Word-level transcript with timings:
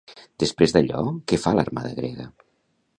Després 0.43 0.73
d'allò 0.77 1.03
què 1.33 1.41
fa 1.45 1.55
l'armada 1.59 1.95
grega? 2.03 2.31